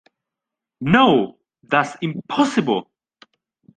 [0.93, 1.37] No!
[1.61, 2.89] That’s impossible!